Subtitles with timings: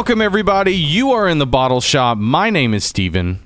[0.00, 0.74] Welcome, everybody.
[0.74, 2.16] You are in the bottle shop.
[2.16, 3.38] My name is Steven,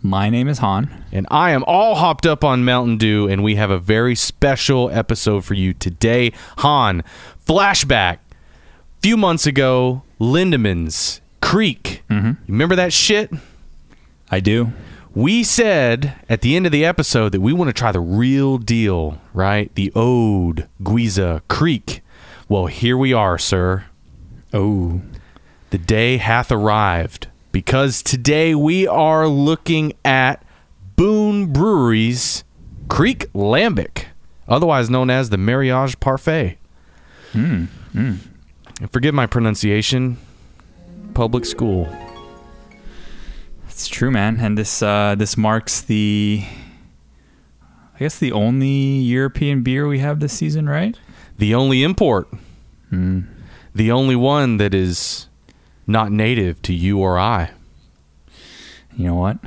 [0.00, 1.04] My name is Han.
[1.10, 4.88] and I am all hopped up on Mountain Dew, and we have a very special
[4.90, 6.30] episode for you today.
[6.58, 7.02] Han,
[7.44, 8.18] flashback.
[9.02, 12.02] few months ago, Lindemans Kriek.
[12.08, 12.28] Mm-hmm.
[12.28, 13.32] You remember that shit?
[14.30, 14.72] I do.
[15.16, 18.56] We said at the end of the episode that we want to try the real
[18.56, 19.74] deal, right?
[19.74, 22.02] The Oude Geuze Kriek.
[22.48, 23.86] Well, here we are, sir.
[24.54, 25.02] Oh.
[25.72, 30.44] The day hath arrived because today we are looking at
[30.96, 32.44] Boon Brewery's
[32.88, 34.04] Kriek Lambic,
[34.46, 36.58] otherwise known as the Mariage Parfait.
[37.32, 38.16] Hmm, hmm.
[38.82, 40.18] And forgive my pronunciation,
[41.14, 41.88] public school.
[43.66, 44.40] It's true, man.
[44.40, 46.44] And this uh, this marks the
[47.94, 51.00] I guess the only European beer we have this season, right?
[51.38, 52.28] The only import,
[52.90, 53.20] hmm.
[53.74, 55.28] the only one that is
[55.86, 57.50] not native to you or I.
[58.96, 59.38] You know what?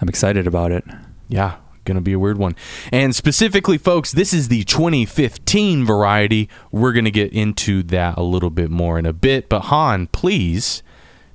[0.00, 0.84] I'm excited about it.
[1.28, 2.56] Yeah, gonna be a weird one.
[2.92, 6.48] And specifically, folks, this is the 2015 variety.
[6.70, 9.48] We're gonna get into that a little bit more in a bit.
[9.48, 10.82] But Han, please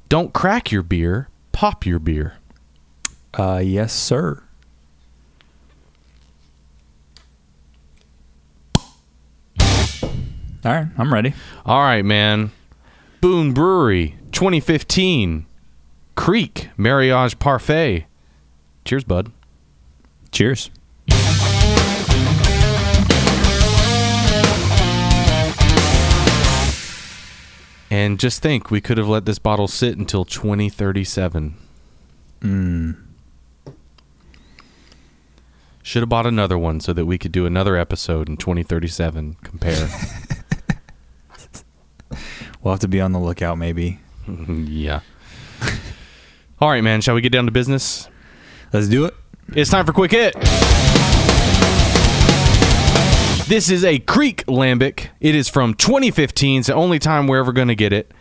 [0.09, 2.37] don't crack your beer, pop your beer.
[3.33, 4.41] Uh, yes, sir.
[10.65, 11.35] All right, I'm ready.
[11.63, 12.51] All right, man.
[13.25, 15.47] Boon Brewery 2015
[16.15, 18.05] Kriek Mariage Parfait.
[18.85, 19.31] Cheers, bud.
[20.31, 20.69] Cheers.
[27.89, 31.55] And just think, we could have let this bottle sit until 2037.
[32.41, 32.97] Mm.
[35.81, 39.37] Should have bought another one so that we could do another episode in 2037.
[39.41, 39.89] Compare.
[42.65, 43.99] We'll have to be on the lookout, maybe.
[44.49, 45.01] yeah.
[46.59, 46.99] All right, man.
[46.99, 48.09] Shall we get down to business?
[48.73, 49.13] Let's do it.
[49.49, 50.33] It's time for Quick Hit.
[53.47, 55.09] This is a Kriek Lambic.
[55.19, 56.61] It is from 2015.
[56.61, 58.11] It's the only time we're ever going to get it.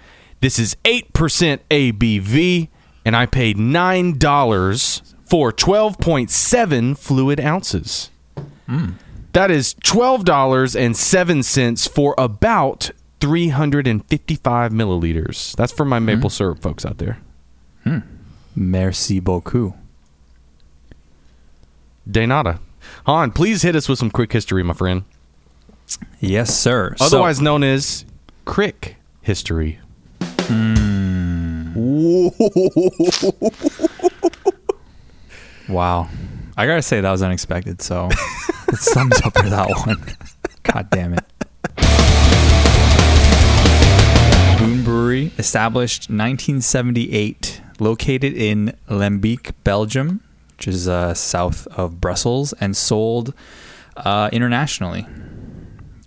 [0.40, 2.68] This is 8% ABV,
[3.06, 8.10] and I paid $9 for 12.7 fluid ounces.
[8.66, 8.90] Hmm.
[9.32, 15.54] That is $12.07 for about 355 milliliters.
[15.56, 16.34] That's for my maple hmm.
[16.34, 17.18] syrup folks out there.
[17.84, 17.98] Hmm.
[18.54, 19.74] Merci beaucoup.
[22.10, 22.60] De nada.
[23.06, 25.04] Han, please hit us with some quick history, my friend.
[26.20, 26.94] Yes, sir.
[26.96, 28.04] So- Otherwise known as
[28.44, 29.78] Crick history.
[30.20, 31.72] Hmm.
[35.68, 36.08] Wow.
[36.56, 38.04] I gotta say that was unexpected, so
[38.68, 39.96] let's thumbs up for that one.
[40.62, 41.24] God damn it.
[44.94, 50.20] Brewery, established 1978, located in Lembeek, Belgium,
[50.56, 53.34] which is uh, south of Brussels, and sold
[53.96, 55.04] uh, internationally.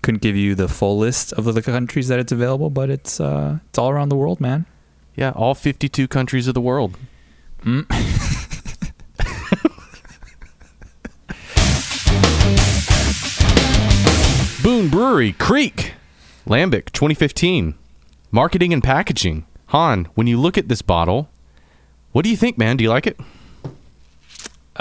[0.02, 3.59] Couldn't give you the full list of the countries that it's available, but it's uh,
[3.68, 4.66] it's all around the world, man.
[5.18, 6.97] Yeah, all 52 countries of the world.
[14.64, 15.92] Boon Brewery, Kriek,
[16.47, 17.74] Lambic, 2015.
[18.32, 19.46] Marketing and packaging.
[19.68, 21.30] Han, when you look at this bottle,
[22.12, 22.78] what do you think, man?
[22.78, 23.20] Do you like it?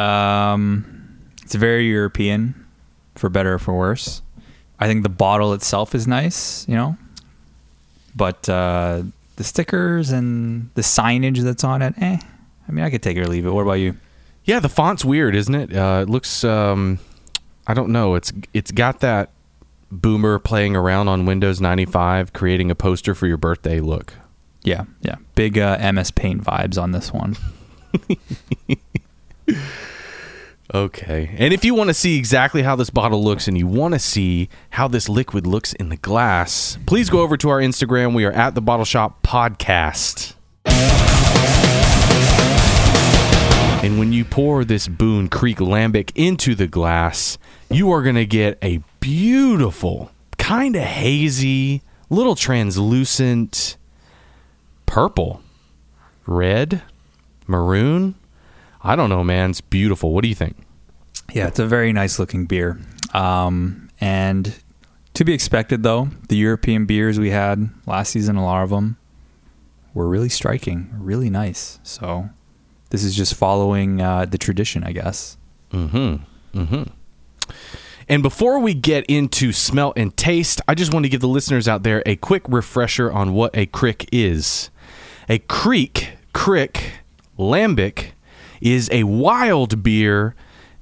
[0.00, 2.66] Um, it's very European,
[3.14, 4.22] for better or for worse.
[4.78, 6.96] I think the bottle itself is nice, you know,
[8.14, 9.02] but uh,
[9.36, 12.18] the stickers and the signage that's on it, eh.
[12.68, 13.50] I mean, I could take it or leave it.
[13.50, 13.96] What about you?
[14.44, 15.74] Yeah, the font's weird, isn't it?
[15.74, 16.98] Uh, it looks, um,
[17.66, 18.14] I don't know.
[18.16, 19.30] It's it's got that
[19.90, 24.14] boomer playing around on Windows 95, creating a poster for your birthday look.
[24.62, 27.36] Yeah, yeah, big uh, MS Paint vibes on this one.
[30.74, 31.34] Okay.
[31.38, 34.00] And if you want to see exactly how this bottle looks and you want to
[34.00, 38.14] see how this liquid looks in the glass, please go over to our Instagram.
[38.14, 40.34] We are at the Bottle Shop Podcast.
[43.86, 47.38] And when you pour this Boon Kriek Lambic into the glass,
[47.70, 53.76] you are going to get a beautiful, kind of hazy, little translucent
[54.86, 55.40] purple,
[56.26, 56.82] red,
[57.46, 58.16] maroon.
[58.82, 59.50] I don't know, man.
[59.50, 60.12] It's beautiful.
[60.12, 60.56] What do you think?
[61.32, 62.80] Yeah, it's a very nice looking beer.
[63.14, 64.52] Um, and
[65.14, 68.96] to be expected, though, the European beers we had last season, a lot of them
[69.94, 71.78] were really striking, really nice.
[71.84, 72.30] So
[72.96, 75.36] this is just following uh, the tradition, I guess.
[75.70, 76.58] Mm-hmm.
[76.58, 76.82] Mm-hmm.
[78.08, 81.68] And before we get into smell and taste, I just want to give the listeners
[81.68, 84.70] out there a quick refresher on what a crick is.
[85.28, 86.92] A kriek, crick,
[87.38, 88.12] lambic
[88.62, 90.34] is a wild beer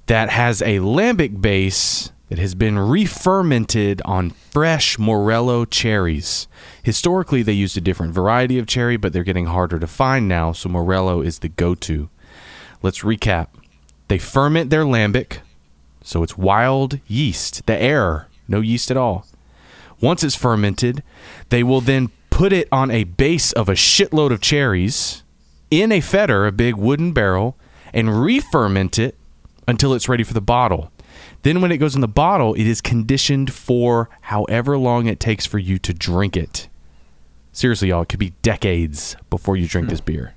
[0.06, 6.48] that has a lambic base that has been re-fermented on fresh Morello cherries.
[6.82, 10.52] Historically, they used a different variety of cherry, but they're getting harder to find now,
[10.52, 12.08] so Morello is the go-to.
[12.82, 13.48] Let's recap.
[14.08, 15.38] They ferment their lambic,
[16.02, 19.26] so it's wild yeast, the air, no yeast at all.
[20.00, 21.02] Once it's fermented,
[21.48, 25.22] they will then put it on a base of a shitload of cherries
[25.70, 27.56] in a foeder, a big wooden barrel,
[27.92, 29.16] and re ferment it
[29.66, 30.90] until it's ready for the bottle.
[31.44, 35.44] Then, when it goes in the bottle, it is conditioned for however long it takes
[35.44, 36.68] for you to drink it.
[37.52, 40.34] Seriously, y'all, it could be decades before you drink this beer.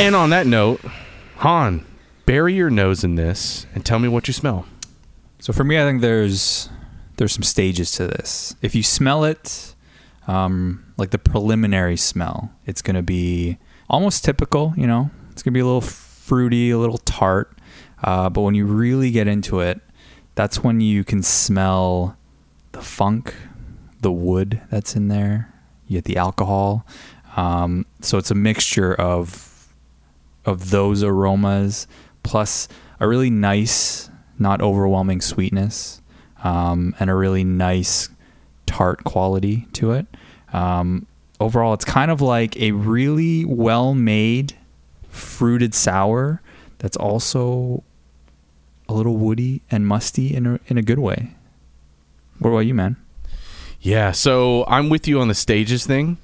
[0.00, 0.80] And on that note,
[1.36, 1.86] Han,
[2.26, 4.66] bury your nose in this and tell me what you smell.
[5.38, 6.68] So for me, I think there's
[7.16, 8.56] there's some stages to this.
[8.60, 9.74] If you smell it,
[10.26, 13.58] um, like the preliminary smell, it's gonna be
[13.88, 14.74] almost typical.
[14.76, 15.80] You know, it's gonna be a little
[16.28, 17.58] fruity, a little tart.
[18.04, 19.80] Uh, but when you really get into it,
[20.34, 22.16] that's when you can smell
[22.72, 23.34] the funk,
[24.02, 25.52] the wood that's in there.
[25.86, 26.86] You get the alcohol.
[27.36, 29.72] Um, so it's a mixture of
[30.44, 31.86] of those aromas
[32.22, 32.68] plus
[33.00, 36.00] a really nice, not overwhelming sweetness,
[36.42, 38.08] um, and a really nice
[38.66, 40.06] tart quality to it.
[40.52, 41.06] Um,
[41.40, 44.56] overall, it's kind of like a really well made
[45.08, 46.40] fruited sour
[46.78, 47.82] that's also
[48.88, 51.34] a little woody and musty in a, in a good way.
[52.38, 52.96] What about you, man?
[53.80, 56.18] Yeah, so I'm with you on the stages thing.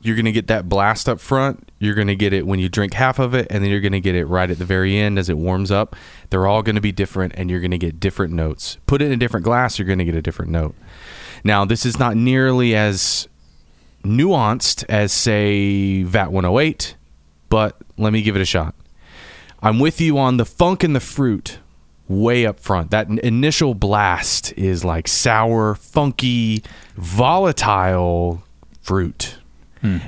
[0.00, 1.70] You're going to get that blast up front.
[1.78, 3.92] You're going to get it when you drink half of it, and then you're going
[3.92, 5.96] to get it right at the very end as it warms up.
[6.30, 8.78] They're all going to be different, and you're going to get different notes.
[8.86, 10.74] Put it in a different glass, you're going to get a different note.
[11.44, 13.28] Now, this is not nearly as
[14.04, 16.95] nuanced as, say, VAT 108,
[17.48, 18.74] but let me give it a shot.
[19.62, 21.58] I'm with you on the funk and the fruit
[22.08, 22.90] way up front.
[22.90, 26.62] That initial blast is like sour, funky,
[26.96, 28.42] volatile
[28.80, 29.36] fruit.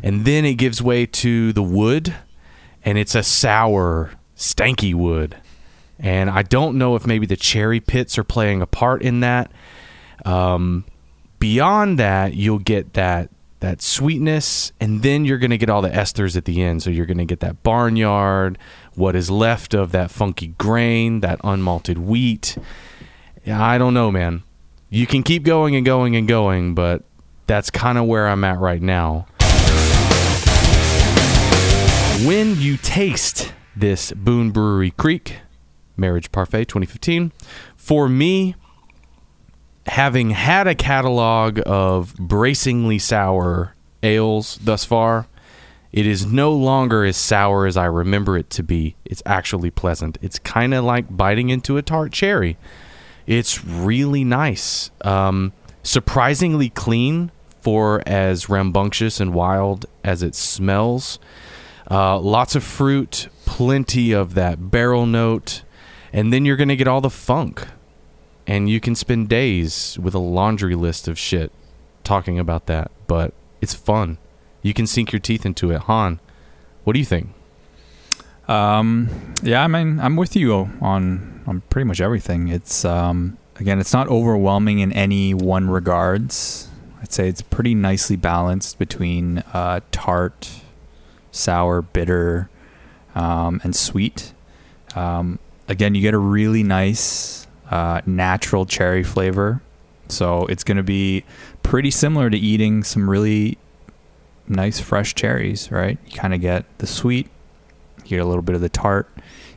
[0.02, 2.12] And then it gives way to the wood,
[2.84, 5.36] and it's a sour, stanky wood.
[6.00, 9.52] And I don't know if maybe the cherry pits are playing a part in that.
[10.24, 10.84] Um,
[11.38, 15.90] beyond that, you'll get that that sweetness, and then you're going to get all the
[15.90, 16.82] esters at the end.
[16.82, 18.58] So you're going to get that barnyard,
[18.94, 22.56] what is left of that funky grain, that unmalted wheat.
[23.46, 24.42] I don't know, man.
[24.90, 27.04] You can keep going and going and going, but
[27.46, 29.26] that's kind of where I'm at right now.
[32.26, 35.36] When you taste this Boon Brewery Kriek
[35.96, 37.32] Mariage Parfait 2015,
[37.76, 38.54] for me,
[39.88, 45.26] having had a catalog of bracingly sour ales thus far,
[45.92, 48.96] it is no longer as sour as I remember it to be.
[49.04, 50.18] It's actually pleasant.
[50.20, 52.56] It's kind of like biting into a tart cherry.
[53.26, 54.90] It's really nice.
[55.02, 55.52] Um,
[55.82, 57.30] surprisingly clean
[57.60, 61.18] for as rambunctious and wild as it smells.
[61.90, 65.62] Uh, lots of fruit, plenty of that barrel note,
[66.12, 67.66] and then you're going to get all the funk.
[68.48, 71.52] And you can spend days with a laundry list of shit
[72.02, 74.16] talking about that, but it's fun.
[74.62, 75.82] You can sink your teeth into it.
[75.82, 76.18] Han,
[76.84, 77.34] what do you think?
[78.48, 82.48] Um, yeah, I mean, I'm with you on on pretty much everything.
[82.48, 86.68] It's um, again, it's not overwhelming in any one regards.
[87.02, 90.62] I'd say it's pretty nicely balanced between uh, tart,
[91.30, 92.48] sour, bitter,
[93.14, 94.32] um, and sweet.
[94.96, 95.38] Um,
[95.68, 99.60] again, you get a really nice uh, natural cherry flavor,
[100.08, 101.24] so it's going to be
[101.62, 103.58] pretty similar to eating some really
[104.46, 105.70] nice fresh cherries.
[105.70, 105.98] Right?
[106.06, 107.28] You kind of get the sweet,
[108.04, 109.08] you get a little bit of the tart,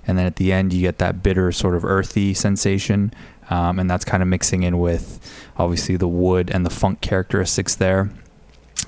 [0.06, 3.14] and then at the end you get that bitter sort of earthy sensation,
[3.50, 5.20] um, and that's kind of mixing in with
[5.58, 8.10] obviously the wood and the funk characteristics there.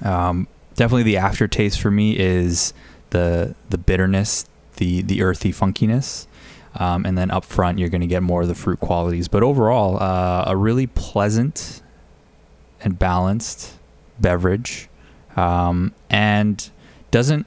[0.01, 2.73] Um, definitely the aftertaste for me is
[3.11, 4.45] the the bitterness,
[4.77, 6.27] the the earthy funkiness,
[6.75, 9.27] um, and then up front you're going to get more of the fruit qualities.
[9.27, 11.81] But overall, uh, a really pleasant
[12.81, 13.73] and balanced
[14.19, 14.89] beverage,
[15.35, 16.69] um, and
[17.11, 17.45] doesn't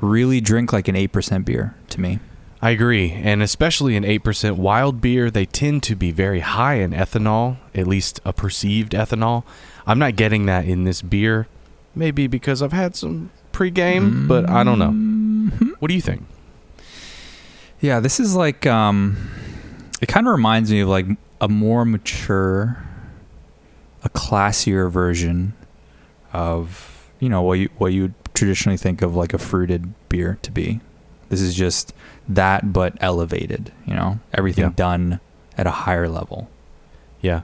[0.00, 2.18] really drink like an eight percent beer to me.
[2.62, 6.92] I agree, and especially an 8% wild beer, they tend to be very high in
[6.92, 9.44] ethanol, at least a perceived ethanol.
[9.86, 11.48] I'm not getting that in this beer,
[11.94, 15.76] maybe because I've had some pregame, but I don't know.
[15.78, 16.22] What do you think?
[17.80, 19.16] Yeah, this is like um
[20.00, 21.06] it kind of reminds me of like
[21.40, 22.82] a more mature
[24.02, 25.52] a classier version
[26.32, 30.50] of you know what you what you traditionally think of like a fruited beer to
[30.50, 30.80] be.
[31.28, 31.92] This is just
[32.28, 34.20] that but elevated, you know.
[34.32, 34.72] Everything Yeah.
[34.76, 35.20] done
[35.58, 36.48] at a higher level.
[37.20, 37.42] Yeah.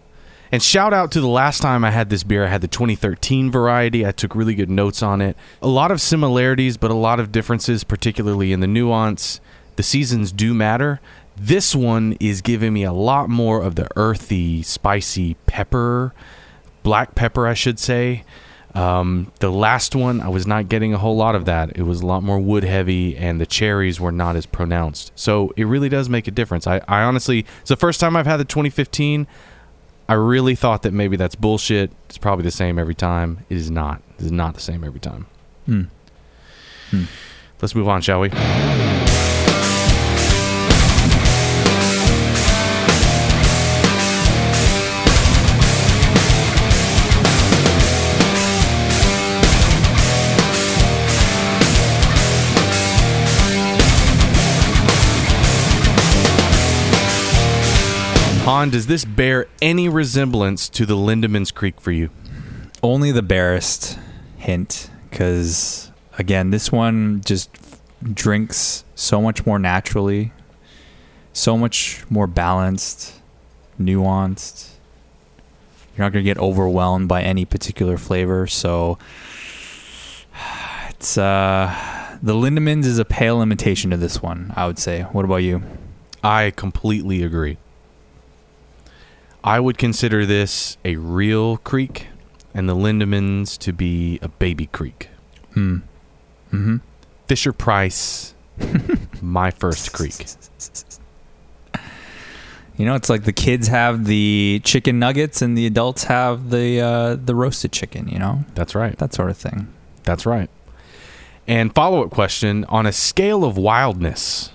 [0.52, 2.44] And shout out to the last time I had this beer.
[2.44, 4.06] I had the 2013 variety.
[4.06, 5.34] I took really good notes on it.
[5.62, 9.40] A lot of similarities, but a lot of differences, particularly in the nuance.
[9.76, 11.00] The seasons do matter.
[11.36, 16.12] This one is giving me a lot more of the earthy, spicy pepper,
[16.82, 18.24] black pepper, I should say.
[18.74, 21.76] Um, the last one, I was not getting a whole lot of that.
[21.76, 25.12] It was a lot more wood heavy, and the cherries were not as pronounced.
[25.14, 26.66] So it really does make a difference.
[26.66, 29.26] I, I honestly, it's the first time I've had the 2015.
[30.08, 31.90] I really thought that maybe that's bullshit.
[32.08, 33.44] It's probably the same every time.
[33.48, 34.02] It is not.
[34.18, 35.26] It is not the same every time.
[35.66, 35.82] Hmm.
[36.90, 37.04] Hmm.
[37.60, 38.30] Let's move on, shall we?
[58.44, 62.10] Han, does this bear any resemblance to the Lindemans Kriek for you?
[62.82, 64.00] Only the barest
[64.36, 67.50] hint cuz again, this one just
[68.02, 70.32] drinks so much more naturally,
[71.32, 73.20] so much more balanced,
[73.80, 74.70] nuanced.
[75.96, 78.98] You're not going to get overwhelmed by any particular flavor, so
[80.90, 81.72] it's uh
[82.20, 85.02] the Lindemans is a pale imitation of this one, I would say.
[85.12, 85.62] What about you?
[86.24, 87.58] I completely agree.
[89.44, 92.04] I would consider this a real kriek
[92.54, 95.06] and the Lindemans to be a baby kriek.
[95.54, 95.78] Hmm.
[96.52, 96.80] Mhm.
[97.26, 98.34] Fisher Price,
[99.22, 100.36] my first kriek.
[102.76, 106.80] You know, it's like the kids have the chicken nuggets and the adults have the
[106.80, 108.08] uh, the roasted chicken.
[108.08, 108.96] You know, That's right.
[108.98, 109.72] that sort of thing.
[110.04, 110.48] That's right.
[111.46, 114.50] And follow up question on a scale of wildness,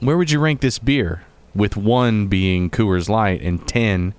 [0.00, 1.24] where would you rank this beer?
[1.54, 4.14] With one being Coors Light and 10,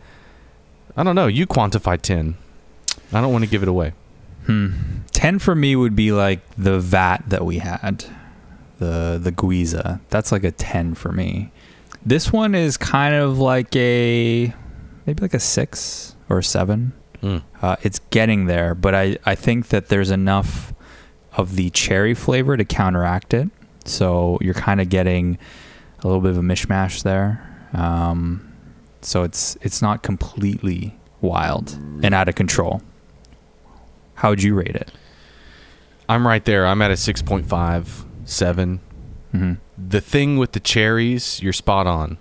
[0.95, 1.27] I don't know.
[1.27, 2.37] You quantify 10.
[3.11, 3.93] I don't want to give it away.
[4.45, 4.69] Hmm.
[5.11, 8.05] Ten for me would be like the vat that we had,
[8.77, 9.99] the the Geuze.
[10.09, 11.51] That's like a ten for me.
[12.05, 14.53] This one is kind of like a
[15.05, 16.93] maybe like a six or a seven.
[17.21, 17.43] Mm.
[17.61, 20.73] Uh, it's getting there, but I, I think that there's enough
[21.37, 23.49] of the cherry flavor to counteract it.
[23.85, 25.39] So you're kind of getting
[26.05, 27.41] a little bit of a mishmash there.
[27.73, 28.53] Um,
[29.01, 31.71] so it's it's not completely wild
[32.03, 32.81] and out of control.
[34.15, 34.91] How would you rate it?
[36.07, 36.67] I'm right there.
[36.67, 38.79] I'm at a 6.5, 7.
[39.31, 42.19] hmm The thing with the cherries, you're spot on.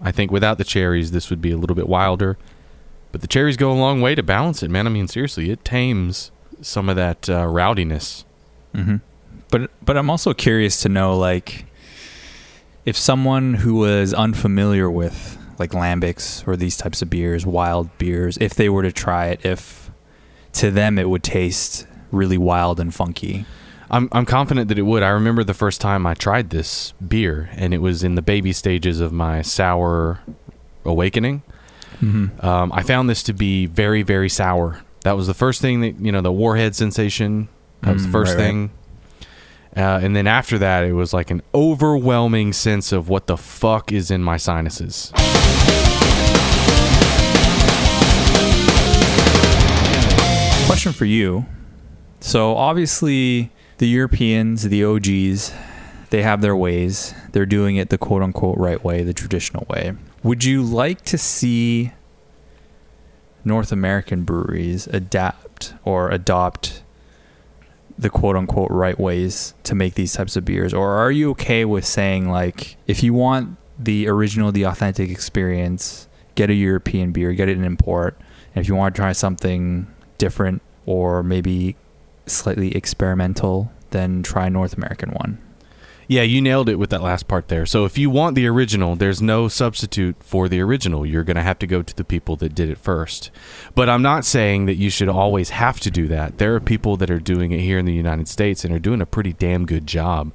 [0.00, 2.38] I think without the cherries, this would be a little bit wilder.
[3.12, 4.86] But the cherries go a long way to balance it, man.
[4.86, 6.30] I mean, seriously, it tames
[6.62, 8.24] some of that uh, rowdiness.
[8.74, 8.96] hmm
[9.50, 11.66] But but I'm also curious to know like
[12.88, 18.38] if someone who was unfamiliar with like lambics or these types of beers, wild beers,
[18.40, 19.90] if they were to try it, if
[20.54, 23.44] to them it would taste really wild and funky.
[23.90, 25.02] I'm I'm confident that it would.
[25.02, 28.54] I remember the first time I tried this beer, and it was in the baby
[28.54, 30.20] stages of my sour
[30.86, 31.42] awakening.
[32.00, 32.46] Mm-hmm.
[32.46, 34.80] Um, I found this to be very very sour.
[35.04, 37.48] That was the first thing that you know the warhead sensation.
[37.82, 38.70] That was the Mm, first right, right.
[39.76, 43.92] Uh, and then after that, it was like an overwhelming sense of what the fuck
[43.92, 45.12] is in my sinuses.
[50.66, 51.46] Question for you.
[52.20, 55.52] So obviously the Europeans, the OGs,
[56.10, 57.14] they have their ways.
[57.32, 59.94] They're doing it the quote unquote right way, the traditional way.
[60.22, 61.92] Would you like to see
[63.44, 66.82] North American breweries adapt or adopt
[67.98, 70.72] the quote unquote right ways to make these types of beers?
[70.72, 76.08] Or are you okay with saying like if you want the original, the authentic experience,
[76.34, 78.16] get a European beer, get it in import.
[78.54, 79.86] And if you want to try something
[80.18, 81.76] different or maybe
[82.26, 85.38] slightly experimental, then try a North American one.
[86.10, 87.66] Yeah, you nailed it with that last part there.
[87.66, 91.04] So if you want the original, there's no substitute for the original.
[91.04, 93.30] You're going to have to go to the people that did it first.
[93.74, 96.38] But I'm not saying that you should always have to do that.
[96.38, 99.02] There are people that are doing it here in the United States and are doing
[99.02, 100.32] a pretty damn good job.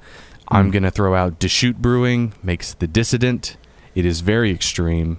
[0.48, 0.74] I'm Mm.
[0.74, 3.58] going to throw out Deschute Brewing makes the Dissident.
[3.96, 5.18] It is very extreme.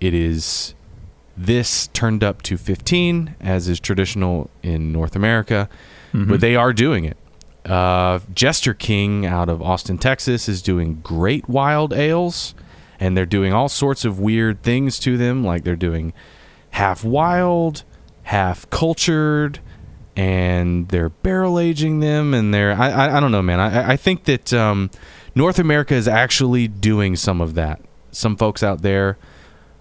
[0.00, 0.74] It is
[1.36, 5.68] this turned up to 15 as is traditional in North America,
[6.14, 6.30] Mm-hmm.
[6.30, 7.16] but they are doing it.
[7.64, 12.54] Uh, Jester King out of Austin, Texas, is doing great wild ales,
[12.98, 15.44] and they're doing all sorts of weird things to them.
[15.44, 16.12] Like they're doing
[16.70, 17.84] half wild,
[18.24, 19.60] half cultured,
[20.16, 22.34] and they're barrel aging them.
[22.34, 23.60] And they're I I, I don't know, man.
[23.60, 24.90] I I think that um,
[25.34, 27.80] North America is actually doing some of that.
[28.10, 29.18] Some folks out there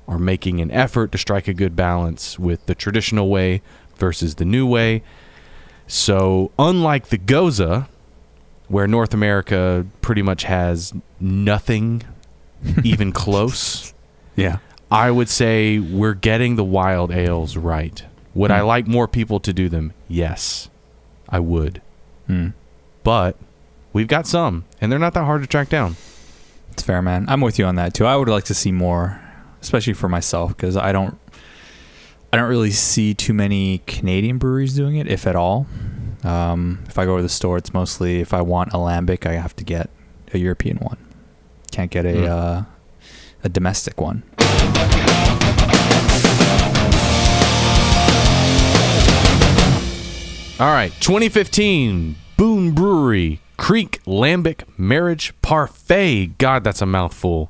[0.07, 3.62] are making an effort to strike a good balance with the traditional way
[3.95, 5.03] versus the new way.
[5.91, 7.89] So, unlike the Goza,
[8.67, 12.03] where North America pretty much has nothing
[12.84, 13.93] even close,
[14.36, 14.58] Yeah.
[14.91, 18.03] I would say we're getting the wild ales right.
[18.36, 18.65] Would I Hmm.
[18.67, 19.93] like more people to do them?
[20.08, 20.69] Yes,
[21.27, 21.81] I would.
[22.27, 22.50] Hmm.
[23.03, 23.36] But
[23.93, 25.96] we've got some, and they're not that hard to track down.
[26.72, 27.25] It's fair, man.
[27.27, 28.05] I'm with you on that too.
[28.05, 29.19] I would like to see more,
[29.62, 31.17] especially for myself, because I don't,
[32.31, 35.65] I don't really see too many Canadian breweries doing it, if at all.
[36.24, 39.33] Um, if I go to the store, it's mostly if I want a lambic, I
[39.33, 39.89] have to get
[40.33, 40.98] a European one.
[41.71, 42.25] Can't get a Hmm.
[42.25, 42.63] uh,
[43.43, 44.24] a domestic one.
[50.59, 56.38] All right, 2015 Boon Brewery Kriek Lambic Mariage Parfait.
[56.38, 57.50] God, that's a mouthful.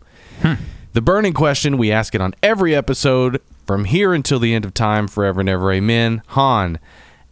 [0.94, 4.74] The burning question, we ask it on every episode from here until the end of
[4.74, 5.72] time, forever and ever.
[5.72, 6.24] Amen.
[6.30, 6.80] Han,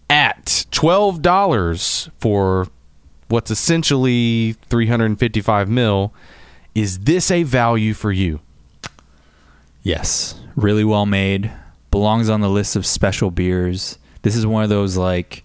[0.08, 2.68] at $12 for
[3.28, 6.14] what's essentially 355 mil,
[6.76, 8.40] is this a value for you?
[9.82, 11.52] Yes, really well made.
[11.90, 13.98] Belongs on the list of special beers.
[14.22, 15.44] This is one of those like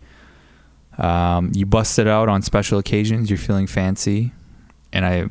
[0.99, 3.31] um, you bust it out on special occasions.
[3.31, 4.33] You're feeling fancy,
[4.93, 5.29] and I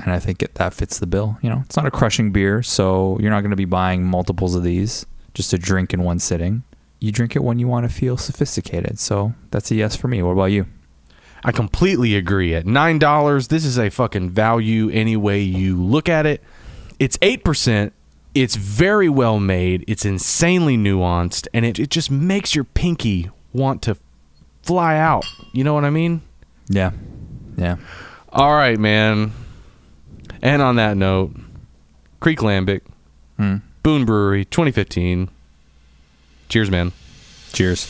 [0.00, 1.38] and I think it, that fits the bill.
[1.42, 4.54] You know, it's not a crushing beer, so you're not going to be buying multiples
[4.54, 6.62] of these just to drink in one sitting.
[7.00, 8.98] You drink it when you want to feel sophisticated.
[8.98, 10.22] So that's a yes for me.
[10.22, 10.66] What about you?
[11.44, 12.54] I completely agree.
[12.54, 16.42] At nine dollars, this is a fucking value any way you look at it.
[16.98, 17.92] It's eight percent.
[18.34, 19.84] It's very well made.
[19.88, 23.96] It's insanely nuanced, and it, it just makes your pinky want to
[24.62, 25.24] fly out.
[25.52, 26.22] You know what I mean?
[26.68, 26.92] Yeah,
[27.56, 27.76] yeah.
[28.30, 29.32] All right, man.
[30.42, 31.34] And on that note,
[32.20, 32.80] Kriek Lambic,
[33.38, 33.56] Hmm.
[33.82, 35.28] Boon Brewery, 2015.
[36.48, 36.92] Cheers, man.
[37.52, 37.80] Cheers.